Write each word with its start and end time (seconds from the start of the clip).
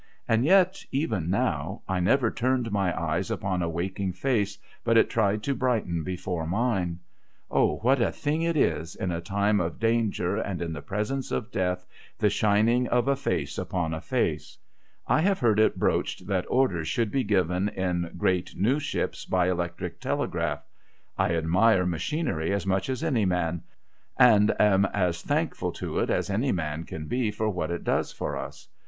And 0.27 0.43
yet, 0.43 0.83
even 0.91 1.29
now, 1.29 1.83
I 1.87 1.99
never 1.99 2.31
turned 2.31 2.71
my 2.71 2.99
eyes 2.99 3.29
upon 3.29 3.61
a 3.61 3.69
waking 3.69 4.13
face 4.13 4.57
but 4.83 4.97
it 4.97 5.11
tried 5.11 5.43
to 5.43 5.53
brighten 5.53 6.03
before 6.03 6.47
mine. 6.47 6.97
O, 7.51 7.77
what 7.83 8.01
a 8.01 8.11
thing 8.11 8.41
it 8.41 8.57
is, 8.57 8.95
in 8.95 9.11
a 9.11 9.21
time 9.21 9.59
of 9.59 9.79
danger 9.79 10.37
and 10.37 10.59
in 10.59 10.73
the 10.73 10.81
presence 10.81 11.29
of 11.31 11.51
death, 11.51 11.85
the 12.17 12.31
shining 12.31 12.87
of 12.87 13.07
a 13.07 13.15
face 13.15 13.59
upon 13.59 13.93
a 13.93 14.01
face! 14.01 14.57
I 15.05 15.21
have 15.21 15.37
heard 15.37 15.59
it 15.59 15.77
broached 15.77 16.25
that 16.25 16.47
orders 16.49 16.87
should 16.87 17.11
be 17.11 17.23
given 17.23 17.69
in 17.69 18.09
great 18.17 18.55
new 18.55 18.79
ships 18.79 19.23
by 19.25 19.51
electric 19.51 19.99
telegraph. 19.99 20.65
I 21.15 21.35
admire 21.35 21.85
machinery 21.85 22.51
as 22.53 22.65
much 22.65 22.89
as 22.89 23.03
any 23.03 23.25
man, 23.25 23.61
and 24.17 24.51
am 24.59 24.85
as 24.85 25.21
thankful 25.21 25.71
to 25.73 25.99
it 25.99 26.09
as 26.09 26.31
any 26.31 26.51
man 26.51 26.85
can 26.85 27.05
be 27.05 27.29
for 27.29 27.49
what 27.51 27.69
it 27.69 27.83
does 27.83 28.11
for 28.11 28.35
us. 28.35 28.67